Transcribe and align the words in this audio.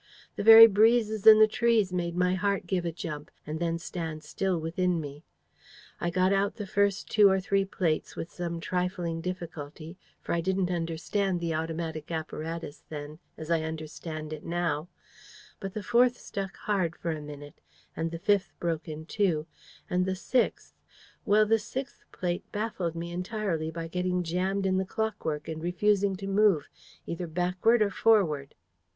The 0.35 0.41
very 0.41 0.65
breezes 0.65 1.27
in 1.27 1.37
the 1.37 1.47
trees 1.47 1.93
made 1.93 2.15
my 2.15 2.33
heart 2.33 2.65
give 2.65 2.85
a 2.85 2.91
jump, 2.91 3.29
and 3.45 3.59
then 3.59 3.77
stand 3.77 4.23
still 4.23 4.59
within 4.59 4.99
me. 4.99 5.21
I 5.99 6.09
got 6.09 6.33
out 6.33 6.55
the 6.55 6.65
first 6.65 7.07
two 7.07 7.29
or 7.29 7.39
three 7.39 7.65
plates 7.65 8.15
with 8.15 8.31
some 8.31 8.59
trifling 8.59 9.21
difficulty, 9.21 9.99
for 10.19 10.33
I 10.33 10.41
didn't 10.41 10.71
understand 10.71 11.39
the 11.39 11.53
automatic 11.53 12.09
apparatus 12.09 12.81
then 12.89 13.19
as 13.37 13.51
I 13.51 13.61
understand 13.61 14.33
it 14.33 14.43
now: 14.43 14.89
but 15.59 15.75
the 15.75 15.83
fourth 15.83 16.17
stuck 16.17 16.57
hard 16.57 16.95
for 16.95 17.11
a 17.11 17.21
minute; 17.21 17.61
the 17.95 18.17
fifth 18.17 18.53
broke 18.59 18.87
in 18.89 19.05
two; 19.05 19.45
and 19.87 20.03
the 20.07 20.15
sixth 20.15 20.73
well, 21.25 21.45
the 21.45 21.59
sixth 21.59 22.05
plate 22.11 22.43
baffled 22.51 22.95
me 22.95 23.11
entirely 23.11 23.69
by 23.69 23.87
getting 23.87 24.23
jammed 24.23 24.65
in 24.65 24.77
the 24.77 24.83
clockwork, 24.83 25.47
and 25.47 25.61
refusing 25.61 26.15
to 26.15 26.25
move, 26.25 26.69
either 27.05 27.27
backward 27.27 27.83
or 27.83 27.91
forward. 27.91 28.55